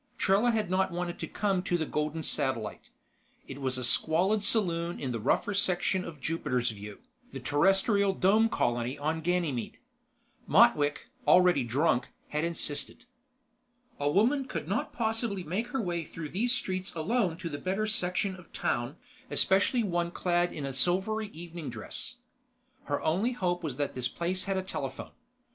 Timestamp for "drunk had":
11.63-12.43